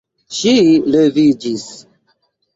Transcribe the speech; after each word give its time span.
Ŝi 0.37 0.53
leviĝis. 0.95 1.69